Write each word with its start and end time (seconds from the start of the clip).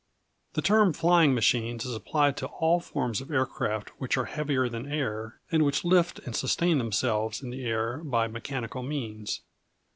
The 0.53 0.63
term 0.63 0.93
Flying 0.93 1.35
Machines 1.35 1.85
is 1.85 1.93
applied 1.93 2.35
to 2.37 2.47
all 2.47 2.79
forms 2.79 3.21
of 3.21 3.29
aircraft 3.29 3.89
which 4.01 4.17
are 4.17 4.25
heavier 4.25 4.67
than 4.67 4.91
air, 4.91 5.39
and 5.51 5.63
which 5.63 5.85
lift 5.85 6.17
and 6.25 6.35
sustain 6.35 6.79
themselves 6.79 7.43
in 7.43 7.51
the 7.51 7.63
air 7.65 7.97
by 8.03 8.27
mechanical 8.27 8.81
means. 8.81 9.41